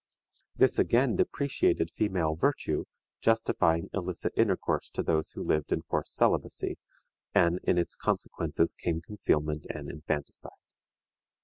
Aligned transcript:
This 0.55 0.79
again 0.79 1.15
depreciated 1.15 1.91
female 1.91 2.33
virtue, 2.33 2.85
justifying 3.21 3.91
illicit 3.93 4.33
intercourse 4.35 4.89
to 4.95 5.03
those 5.03 5.29
who 5.33 5.43
lived 5.43 5.71
in 5.71 5.83
forced 5.83 6.15
celibacy, 6.15 6.79
and 7.35 7.59
in 7.65 7.77
its 7.77 7.95
consequences 7.95 8.73
came 8.73 9.01
concealment 9.01 9.67
and 9.69 9.91
infanticide. 9.91 10.53